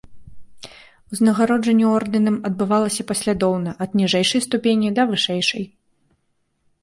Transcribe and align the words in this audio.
Узнагароджанне 1.15 1.85
ордэнам 1.97 2.37
адбывалася 2.49 3.05
паслядоўна 3.11 3.71
ад 3.87 3.91
ніжэйшай 4.01 4.41
ступені 4.49 4.87
да 5.01 5.05
вышэйшай. 5.11 5.65